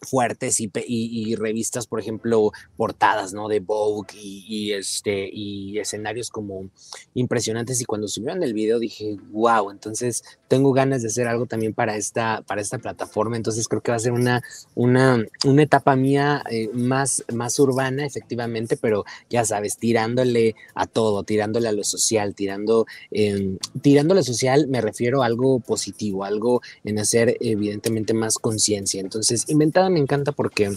fuertes 0.02 0.60
y, 0.60 0.70
y, 0.74 1.34
revistas, 1.36 1.86
por 1.86 2.00
ejemplo, 2.00 2.52
portadas, 2.76 3.32
¿no? 3.32 3.48
De 3.48 3.60
Vogue 3.60 4.08
y, 4.14 4.72
este, 4.72 5.30
y 5.32 5.78
escenarios 5.78 6.30
como 6.30 6.68
impresionantes. 7.14 7.80
Y 7.80 7.84
cuando 7.84 8.08
subieron 8.08 8.42
el 8.42 8.52
video 8.52 8.78
dije, 8.78 9.16
wow, 9.30 9.70
entonces 9.70 10.24
tengo 10.48 10.72
ganas 10.72 11.02
de 11.02 11.08
hacer 11.08 11.28
algo 11.28 11.46
también 11.46 11.72
para 11.72 11.96
esta, 11.96 12.42
para 12.46 12.60
esta 12.60 12.78
plataforma. 12.78 13.36
Entonces 13.36 13.68
creo 13.68 13.80
que 13.80 13.92
va 13.92 13.96
a 13.96 14.00
ser 14.00 14.12
una, 14.12 14.42
una, 14.74 15.24
una 15.46 15.62
etapa 15.62 15.96
mía 15.96 16.42
eh, 16.50 16.68
más, 16.72 17.24
más 17.32 17.58
urbana, 17.58 18.04
efectivamente, 18.04 18.76
pero 18.76 19.04
ya 19.30 19.44
sabes, 19.44 19.76
tirándole 19.76 20.56
a 20.74 20.86
todo, 20.86 21.22
tirándole 21.22 21.68
a 21.68 21.72
lo 21.72 21.84
social, 21.84 22.34
tirando, 22.34 22.86
eh, 23.10 23.56
tirándole 23.80 24.18
a 24.18 24.22
lo 24.22 24.24
social, 24.24 24.66
me 24.68 24.80
refiero 24.80 25.22
a 25.22 25.26
algo 25.26 25.60
positivo, 25.60 26.24
algo 26.24 26.60
en 26.84 26.98
hacer 26.98 27.36
evidentemente 27.40 28.14
más 28.14 28.38
conciencia. 28.38 29.00
Entonces, 29.00 29.48
inventada 29.48 29.91
me 29.92 30.00
encanta 30.00 30.32
porque 30.32 30.72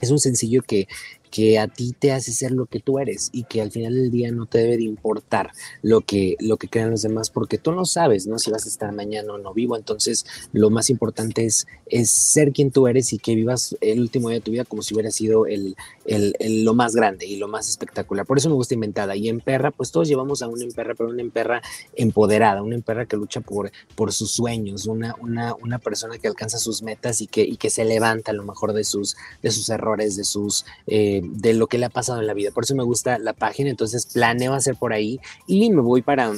es 0.00 0.10
un 0.10 0.18
sencillo 0.18 0.62
que 0.62 0.88
que 1.32 1.58
a 1.58 1.66
ti 1.66 1.94
te 1.98 2.12
hace 2.12 2.30
ser 2.30 2.52
lo 2.52 2.66
que 2.66 2.78
tú 2.78 2.98
eres 2.98 3.30
y 3.32 3.44
que 3.44 3.62
al 3.62 3.70
final 3.70 3.94
del 3.94 4.10
día 4.10 4.30
no 4.30 4.44
te 4.44 4.58
debe 4.58 4.76
de 4.76 4.84
importar 4.84 5.50
lo 5.80 6.02
que, 6.02 6.36
lo 6.40 6.58
que 6.58 6.68
crean 6.68 6.90
los 6.90 7.00
demás 7.00 7.30
porque 7.30 7.56
tú 7.56 7.72
no 7.72 7.86
sabes, 7.86 8.26
¿no? 8.26 8.38
Si 8.38 8.50
vas 8.50 8.66
a 8.66 8.68
estar 8.68 8.92
mañana 8.92 9.32
o 9.32 9.38
no 9.38 9.54
vivo. 9.54 9.74
Entonces, 9.76 10.26
lo 10.52 10.68
más 10.68 10.90
importante 10.90 11.46
es, 11.46 11.66
es 11.86 12.10
ser 12.10 12.52
quien 12.52 12.70
tú 12.70 12.86
eres 12.86 13.14
y 13.14 13.18
que 13.18 13.34
vivas 13.34 13.74
el 13.80 14.00
último 14.00 14.28
día 14.28 14.38
de 14.38 14.44
tu 14.44 14.50
vida 14.50 14.66
como 14.66 14.82
si 14.82 14.92
hubiera 14.92 15.10
sido 15.10 15.46
el, 15.46 15.74
el, 16.04 16.64
lo 16.64 16.74
más 16.74 16.94
grande 16.94 17.24
y 17.24 17.36
lo 17.36 17.48
más 17.48 17.66
espectacular. 17.66 18.26
Por 18.26 18.36
eso 18.36 18.50
me 18.50 18.54
gusta 18.54 18.74
Inventada. 18.74 19.16
Y 19.16 19.30
en 19.30 19.40
Perra, 19.40 19.70
pues 19.70 19.90
todos 19.90 20.08
llevamos 20.08 20.42
a 20.42 20.48
una 20.48 20.64
emperra, 20.64 20.94
pero 20.94 21.08
una 21.08 21.22
emperra 21.22 21.62
empoderada, 21.96 22.62
una 22.62 22.74
emperra 22.74 23.06
que 23.06 23.16
lucha 23.16 23.40
por, 23.40 23.72
por 23.94 24.12
sus 24.12 24.32
sueños, 24.32 24.86
una, 24.86 25.14
una, 25.18 25.54
una 25.54 25.78
persona 25.78 26.18
que 26.18 26.28
alcanza 26.28 26.58
sus 26.58 26.82
metas 26.82 27.22
y 27.22 27.26
que, 27.26 27.42
y 27.42 27.56
que 27.56 27.70
se 27.70 27.86
levanta 27.86 28.32
a 28.32 28.34
lo 28.34 28.44
mejor 28.44 28.74
de 28.74 28.84
sus, 28.84 29.16
de 29.42 29.50
sus 29.50 29.70
errores, 29.70 30.16
de 30.16 30.24
sus... 30.24 30.66
Eh, 30.86 31.21
de 31.22 31.54
lo 31.54 31.66
que 31.66 31.78
le 31.78 31.86
ha 31.86 31.90
pasado 31.90 32.20
en 32.20 32.26
la 32.26 32.34
vida. 32.34 32.50
Por 32.50 32.64
eso 32.64 32.74
me 32.74 32.82
gusta 32.82 33.18
la 33.18 33.32
página, 33.32 33.70
entonces 33.70 34.06
planeo 34.06 34.54
hacer 34.54 34.76
por 34.76 34.92
ahí 34.92 35.20
y 35.46 35.70
me 35.70 35.80
voy 35.80 36.02
para 36.02 36.32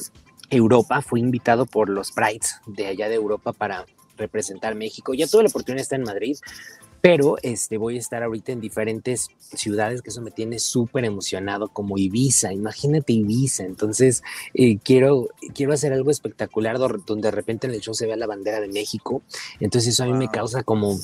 Europa. 0.50 1.02
Fui 1.02 1.20
invitado 1.20 1.66
por 1.66 1.88
los 1.88 2.12
Prides 2.12 2.56
de 2.66 2.86
allá 2.86 3.08
de 3.08 3.14
Europa 3.14 3.52
para 3.52 3.86
representar 4.16 4.74
México. 4.74 5.14
Ya 5.14 5.26
tuve 5.26 5.42
la 5.42 5.48
oportunidad 5.48 5.78
de 5.78 5.82
estar 5.82 5.98
en 5.98 6.04
Madrid, 6.04 6.36
pero 7.04 7.36
este, 7.42 7.76
voy 7.76 7.96
a 7.96 7.98
estar 7.98 8.22
ahorita 8.22 8.52
en 8.52 8.62
diferentes 8.62 9.28
ciudades 9.52 10.00
que 10.00 10.08
eso 10.08 10.22
me 10.22 10.30
tiene 10.30 10.58
súper 10.58 11.04
emocionado, 11.04 11.68
como 11.68 11.98
Ibiza, 11.98 12.54
imagínate 12.54 13.12
Ibiza, 13.12 13.64
entonces 13.64 14.22
eh, 14.54 14.78
quiero, 14.78 15.28
quiero 15.54 15.74
hacer 15.74 15.92
algo 15.92 16.10
espectacular 16.10 16.78
donde 16.78 17.28
de 17.28 17.30
repente 17.30 17.66
en 17.66 17.74
el 17.74 17.80
show 17.80 17.92
se 17.92 18.06
vea 18.06 18.16
la 18.16 18.26
bandera 18.26 18.58
de 18.58 18.68
México, 18.68 19.20
entonces 19.60 19.92
eso 19.92 20.04
a 20.04 20.06
mí 20.06 20.14
me 20.14 20.30
causa 20.30 20.62
como 20.62 20.98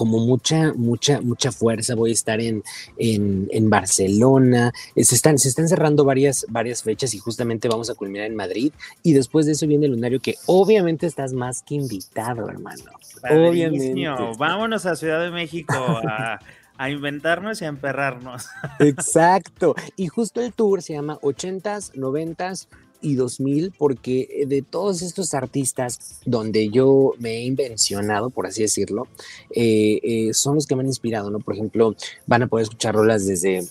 como 0.00 0.18
mucha, 0.18 0.72
mucha, 0.72 1.20
mucha 1.20 1.52
fuerza. 1.52 1.94
Voy 1.94 2.08
a 2.08 2.14
estar 2.14 2.40
en, 2.40 2.62
en, 2.96 3.68
Barcelona. 3.68 4.72
Eh, 4.94 5.04
se 5.04 5.14
están, 5.14 5.38
se 5.38 5.50
están 5.50 5.68
cerrando 5.68 6.06
varias, 6.06 6.46
varias 6.48 6.82
fechas 6.82 7.12
y 7.12 7.18
justamente 7.18 7.68
vamos 7.68 7.90
a 7.90 7.94
culminar 7.94 8.26
en 8.26 8.34
Madrid. 8.34 8.72
Y 9.02 9.12
después 9.12 9.44
de 9.44 9.52
eso 9.52 9.66
viene 9.66 9.84
el 9.84 9.92
lunario 9.92 10.18
que 10.18 10.36
obviamente 10.46 11.06
estás 11.06 11.34
más 11.34 11.62
que 11.62 11.74
invitado, 11.74 12.48
hermano. 12.48 12.84
Obviamente. 13.30 14.06
Vámonos 14.38 14.86
a 14.86 14.96
Ciudad 14.96 15.20
de 15.20 15.32
México 15.32 15.74
a, 15.76 16.38
a 16.78 16.90
inventarnos 16.90 17.60
y 17.60 17.66
a 17.66 17.68
emperrarnos. 17.68 18.48
Exacto. 18.78 19.74
Y 19.96 20.06
justo 20.06 20.40
el 20.40 20.54
tour 20.54 20.80
se 20.80 20.94
llama 20.94 21.18
80s, 21.20 21.92
90s, 21.92 22.68
y 23.02 23.14
2000 23.14 23.72
porque 23.76 24.28
eh, 24.30 24.46
de 24.46 24.62
todos 24.62 25.02
estos 25.02 25.34
artistas 25.34 26.20
donde 26.24 26.68
yo 26.68 27.14
me 27.18 27.38
he 27.38 27.42
invencionado, 27.42 28.30
por 28.30 28.46
así 28.46 28.62
decirlo, 28.62 29.08
eh, 29.54 30.00
eh, 30.02 30.34
son 30.34 30.56
los 30.56 30.66
que 30.66 30.76
me 30.76 30.82
han 30.82 30.88
inspirado, 30.88 31.30
¿no? 31.30 31.40
Por 31.40 31.54
ejemplo, 31.54 31.94
van 32.26 32.42
a 32.42 32.46
poder 32.46 32.64
escuchar 32.64 32.94
rolas 32.94 33.26
desde 33.26 33.66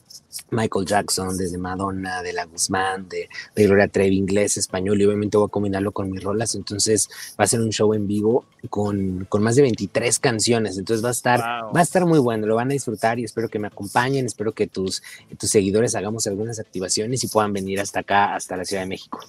Michael 0.51 0.85
Jackson, 0.85 1.37
desde 1.37 1.57
Madonna, 1.57 2.21
de 2.21 2.33
La 2.33 2.45
Guzmán, 2.45 3.07
de, 3.09 3.29
Gloria 3.55 3.87
Trevi, 3.87 4.17
inglés, 4.17 4.57
español, 4.57 5.01
y 5.01 5.05
obviamente 5.05 5.37
voy 5.37 5.47
a 5.47 5.51
combinarlo 5.51 5.91
con 5.91 6.11
mis 6.11 6.23
rolas, 6.23 6.55
entonces 6.55 7.09
va 7.39 7.43
a 7.43 7.47
ser 7.47 7.61
un 7.61 7.71
show 7.71 7.93
en 7.93 8.07
vivo 8.07 8.45
con, 8.69 9.25
con 9.29 9.43
más 9.43 9.55
de 9.55 9.63
23 9.63 10.19
canciones, 10.19 10.77
entonces 10.77 11.03
va 11.03 11.09
a 11.09 11.13
estar, 11.13 11.39
va 11.39 11.79
a 11.79 11.83
estar 11.83 12.05
muy 12.05 12.19
bueno, 12.19 12.47
lo 12.47 12.55
van 12.55 12.69
a 12.69 12.73
disfrutar 12.73 13.19
y 13.19 13.23
espero 13.23 13.49
que 13.49 13.59
me 13.59 13.67
acompañen, 13.67 14.25
espero 14.25 14.53
que 14.53 14.67
tus, 14.67 15.01
tus 15.37 15.49
seguidores 15.49 15.95
hagamos 15.95 16.27
algunas 16.27 16.59
activaciones 16.59 17.23
y 17.23 17.27
puedan 17.27 17.53
venir 17.53 17.79
hasta 17.79 18.01
acá, 18.01 18.35
hasta 18.35 18.57
la 18.57 18.65
Ciudad 18.65 18.83
de 18.83 18.89
México. 18.89 19.19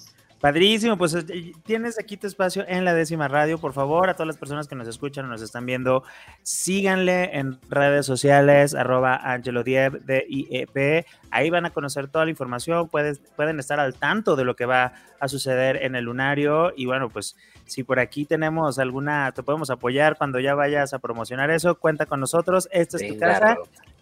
Padrísimo, 0.41 0.97
pues 0.97 1.13
eh, 1.13 1.53
tienes 1.63 1.99
aquí 1.99 2.17
tu 2.17 2.25
espacio 2.25 2.65
en 2.67 2.83
la 2.83 2.95
décima 2.95 3.27
radio. 3.27 3.59
Por 3.59 3.73
favor, 3.73 4.09
a 4.09 4.15
todas 4.15 4.25
las 4.25 4.37
personas 4.37 4.67
que 4.67 4.73
nos 4.73 4.87
escuchan 4.87 5.25
o 5.25 5.27
nos 5.27 5.43
están 5.43 5.67
viendo, 5.67 6.03
síganle 6.41 7.37
en 7.37 7.59
redes 7.69 8.07
sociales, 8.07 8.73
arroba 8.73 9.17
Angelo 9.17 9.63
Diep, 9.63 10.01
D-I-E-P. 10.03 11.05
Ahí 11.29 11.51
van 11.51 11.67
a 11.67 11.69
conocer 11.69 12.07
toda 12.07 12.25
la 12.25 12.31
información, 12.31 12.89
pueden 12.89 13.59
estar 13.59 13.79
al 13.79 13.93
tanto 13.93 14.35
de 14.35 14.43
lo 14.43 14.55
que 14.55 14.65
va 14.65 14.93
a 15.19 15.27
suceder 15.27 15.83
en 15.83 15.95
el 15.95 16.05
lunario. 16.05 16.73
Y 16.75 16.87
bueno, 16.87 17.09
pues 17.09 17.35
si 17.65 17.83
por 17.83 17.99
aquí 17.99 18.25
tenemos 18.25 18.79
alguna, 18.79 19.31
te 19.33 19.43
podemos 19.43 19.69
apoyar 19.69 20.17
cuando 20.17 20.39
ya 20.39 20.55
vayas 20.55 20.95
a 20.95 20.99
promocionar 20.99 21.51
eso, 21.51 21.75
cuenta 21.75 22.07
con 22.07 22.19
nosotros. 22.19 22.67
Esta 22.71 22.97
es 22.97 23.07
tu 23.07 23.19
casa 23.19 23.57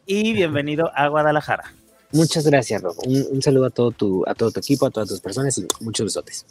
y 0.06 0.32
bienvenido 0.32 0.90
a 0.96 1.10
Guadalajara. 1.10 1.66
Muchas 2.12 2.46
gracias, 2.46 2.82
Rob. 2.82 2.96
Un, 3.06 3.42
saludo 3.42 3.66
a 3.66 3.70
todo, 3.70 3.92
tu, 3.92 4.24
a 4.28 4.34
todo 4.34 4.52
tu 4.52 4.60
equipo, 4.60 4.88
a 4.88 4.90
todas 4.90 5.10
tus 5.10 5.22
personas 5.22 5.58
y 5.58 5.68
muchos 5.82 6.06
besotes. 6.06 6.46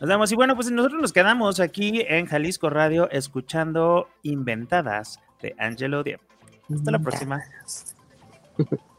Nos 0.00 0.08
vemos. 0.08 0.32
Y 0.32 0.34
bueno, 0.34 0.56
pues 0.56 0.70
nosotros 0.70 1.00
nos 1.00 1.12
quedamos 1.12 1.60
aquí 1.60 2.02
en 2.08 2.26
Jalisco 2.26 2.70
Radio 2.70 3.10
escuchando 3.10 4.08
Inventadas 4.22 5.20
de 5.40 5.54
Angelo 5.58 6.02
Diep. 6.02 6.20
Hasta 6.74 6.90
la 6.90 6.98
próxima. 6.98 7.42
Por 8.56 8.66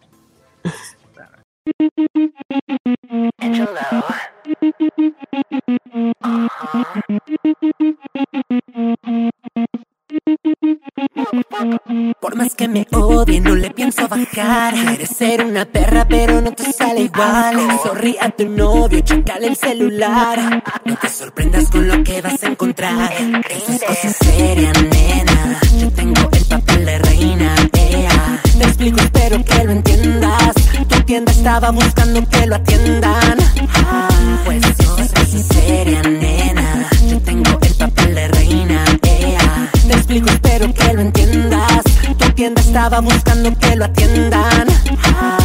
odie, 13.24 13.39
no 13.39 13.56
le 13.56 13.72
pienso 13.72 14.08
bajar. 14.08 14.74
Quieres 14.74 15.10
ser 15.10 15.46
una 15.46 15.65
perra, 15.65 16.06
pero 16.08 16.42
no 16.42 16.51
te 16.51 16.72
sale 16.72 17.01
igual. 17.01 17.56
Sorry 17.84 18.18
a 18.20 18.30
tu 18.30 18.48
novio, 18.48 19.00
checale 19.01 19.48
el 19.48 19.56
celular. 19.56 20.63
No 20.86 20.96
te 20.98 21.10
sorprendas 21.10 21.70
con 21.70 21.88
lo 21.88 22.03
que 22.03 22.22
vas 22.22 22.44
a 22.44 22.48
encontrar. 22.48 23.12
Esto 23.50 23.72
es 23.72 23.84
cosa 23.84 24.10
seria, 24.10 24.72
nena. 24.74 25.60
Yo 25.80 25.89
tengo 25.92 26.30
el 26.32 26.46
papel 26.46 26.86
de 26.86 26.98
reina, 27.00 27.56
ea. 27.74 28.42
Te 28.58 28.63
explico, 28.63 29.00
espero 29.00 29.44
que 29.44 29.63
lo 29.63 29.72
entiendas. 29.72 30.53
Tu 30.88 31.01
tienda 31.03 31.32
estaba 31.32 31.72
buscando 31.72 32.27
que 32.30 32.46
lo 32.46 32.56
atiendan. 32.56 33.38
Pues 33.38 34.23
estaba 42.84 43.00
buscando 43.00 43.58
que 43.60 43.78
lo 43.78 43.86
atiendan. 43.86 44.68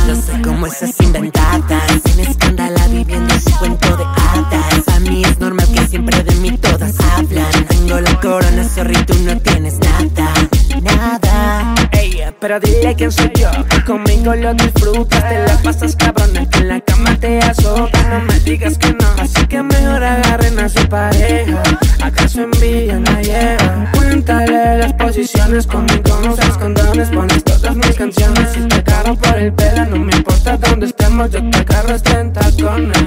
No 0.08 0.14
sé 0.16 0.42
cómo 0.42 0.66
esas 0.66 1.00
inventadas. 1.00 2.02
Sin 2.04 2.18
escándalo 2.18 2.80
viviendo 2.90 3.32
su 3.38 3.56
cuento 3.58 3.96
de 3.96 4.02
hadas. 4.02 4.88
A 4.88 4.98
mí 4.98 5.22
es 5.24 5.38
normal 5.38 5.68
que 5.72 5.86
siempre 5.86 6.20
de 6.24 6.34
mí 6.34 6.58
todas 6.58 6.96
hablan. 6.98 7.64
Tengo 7.68 8.00
la 8.00 8.20
corona, 8.20 8.68
sorry, 8.68 8.96
tú 9.06 9.14
no 9.20 9.38
tienes 9.38 9.78
nada. 9.78 10.34
Nada. 10.82 11.74
Ey, 11.92 12.24
pero 12.40 12.58
dile 12.58 12.96
quién 12.96 13.12
soy 13.12 13.30
yo. 13.38 13.50
conmigo 13.86 14.34
lo 14.34 14.52
disfrutas. 14.54 15.22
Te 15.28 15.38
la 15.46 15.58
pasas 15.62 15.94
cabrona. 15.94 16.44
Que 16.50 16.58
en 16.58 16.68
la 16.68 16.80
cama 16.80 17.16
te 17.20 17.38
azotas. 17.38 18.04
No 18.08 18.20
me 18.20 18.40
digas 18.40 18.76
que 18.78 18.92
no. 18.94 19.06
Así 19.16 19.46
que 19.46 19.62
mejor 19.62 20.02
agarren 20.02 20.58
a 20.58 20.68
su 20.68 20.84
pareja. 20.88 21.62
¿Acaso 22.02 22.42
envían 22.42 23.04
la 23.04 23.22
lleva? 23.22 23.97
Cuéntale 24.28 24.76
las 24.76 24.92
posiciones 24.92 25.66
conmigo. 25.66 26.20
No 26.22 26.34
usas 26.34 26.58
condones. 26.58 27.08
Pones 27.08 27.42
todas 27.44 27.74
mis 27.74 27.96
canciones. 27.96 28.50
Si 28.52 28.60
te 28.60 28.74
agarro 28.74 29.16
por 29.16 29.38
el 29.38 29.54
pelo, 29.54 29.86
no 29.86 29.96
me 30.04 30.14
importa 30.14 30.58
dónde 30.58 30.84
estemos. 30.84 31.30
Yo 31.30 31.40
te 31.48 31.56
agarro 31.56 31.98
tacones. 31.98 32.98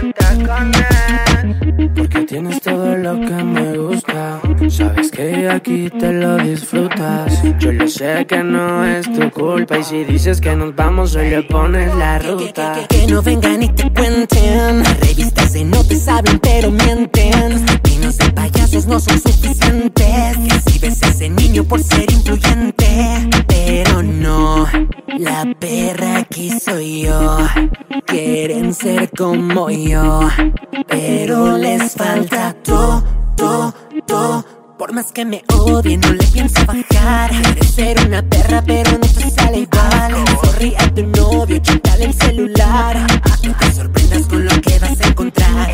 En 0.00 0.12
tacones. 0.12 1.92
Porque 1.94 2.20
tienes 2.22 2.60
todo 2.60 2.96
lo 2.96 3.12
que 3.12 3.44
me 3.44 3.78
gusta. 3.78 4.40
Sabes 4.68 5.12
que 5.12 5.48
aquí 5.48 5.88
te 5.88 6.12
lo 6.12 6.36
disfrutas. 6.38 7.40
Yo 7.60 7.70
lo 7.70 7.86
sé 7.86 8.26
que 8.26 8.42
no 8.42 8.84
es 8.84 9.06
tu 9.12 9.30
culpa. 9.30 9.78
Y 9.78 9.84
si 9.84 10.02
dices 10.02 10.40
que 10.40 10.56
nos 10.56 10.74
vamos, 10.74 11.14
hoy 11.14 11.30
le 11.30 11.44
pones 11.44 11.94
la 11.94 12.18
ruta. 12.18 12.84
Que, 12.88 13.06
no 13.06 13.22
vengan 13.22 13.62
y 13.62 13.68
te 13.68 13.84
cuenten. 13.92 14.82
Las 14.82 14.98
revistas 14.98 15.52
de 15.52 15.64
no 15.64 15.84
te 15.84 15.94
saben, 15.94 16.40
pero 16.40 16.72
mienten. 16.72 17.64
Los 18.02 18.18
de 18.18 18.30
payasos 18.32 18.86
no 18.86 18.98
son 18.98 19.20
suficientes. 19.20 20.55
A 21.02 21.08
ese 21.08 21.28
niño 21.28 21.64
por 21.64 21.82
ser 21.82 22.10
influyente. 22.10 23.28
Pero 23.46 24.02
no, 24.02 24.66
la 25.18 25.44
perra 25.58 26.18
aquí 26.18 26.50
soy 26.60 27.02
yo. 27.02 27.38
Quieren 28.06 28.72
ser 28.74 29.10
como 29.10 29.70
yo. 29.70 30.20
Pero 30.88 31.58
les 31.58 31.92
falta 31.92 32.54
todo, 32.62 33.04
todo, 33.36 33.74
todo 34.06 34.44
Por 34.78 34.92
más 34.92 35.12
que 35.12 35.24
me 35.24 35.42
odie, 35.52 35.96
no 35.98 36.12
le 36.12 36.24
pienso 36.26 36.64
bajar. 36.66 37.30
Quieres 37.30 37.70
ser 37.70 38.06
una 38.06 38.22
perra, 38.22 38.62
pero 38.64 38.92
no 38.92 38.98
te 38.98 39.30
sale 39.30 39.60
igual. 39.60 40.24
Sorry 40.42 40.74
a 40.78 40.94
tu 40.94 41.06
novio, 41.06 41.58
chutale 41.58 42.04
el 42.04 42.14
celular. 42.14 43.06
No 43.42 43.54
te 43.58 43.72
sorprendas 43.72 44.26
con 44.26 44.44
lo 44.44 44.60
que 44.60 44.78
vas 44.78 45.00
a 45.00 45.08
encontrar. 45.08 45.70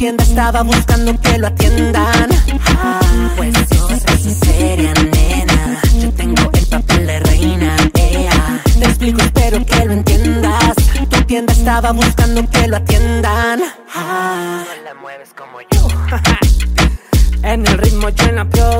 Tienda 0.00 0.24
estaba 0.24 0.62
buscando 0.62 1.20
que 1.20 1.36
lo 1.36 1.48
atiendan. 1.48 2.30
Ah, 2.68 3.00
pues 3.36 3.54
soy 3.68 4.32
seria, 4.32 4.94
nena. 4.94 5.82
Yo 6.00 6.10
tengo 6.12 6.50
el 6.54 6.66
papel 6.68 7.06
de 7.06 7.20
reina, 7.20 7.76
ea. 7.98 8.62
Te 8.78 8.84
explico, 8.86 9.20
espero 9.20 9.62
que 9.66 9.84
lo 9.84 9.92
entiendas. 9.92 10.74
Tu 11.10 11.22
tienda 11.24 11.52
estaba 11.52 11.92
buscando 11.92 12.48
que 12.48 12.66
lo 12.66 12.78
atiendan. 12.78 13.60
Ah, 13.94 14.64
no 14.66 14.84
la 14.84 14.94
mueves 14.94 15.34
como 15.36 15.60
yo. 15.60 15.88
en 17.42 17.66
el 17.66 17.76
ritmo 17.76 18.08
yo 18.08 18.24
en 18.24 18.36
la 18.36 18.44
pro. 18.46 18.79